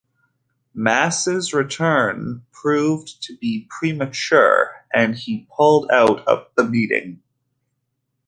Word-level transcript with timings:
Mass' 0.73 1.53
return 1.53 2.43
proved 2.51 3.21
to 3.21 3.37
be 3.37 3.67
premature 3.69 4.71
and 4.91 5.15
he 5.15 5.47
pulled 5.55 5.91
out 5.91 6.27
of 6.27 6.47
the 6.57 6.63
meeting. 6.67 7.21